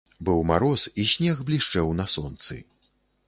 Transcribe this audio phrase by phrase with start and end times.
[0.27, 2.59] Быў мароз, і снег блішчэў на сонцы.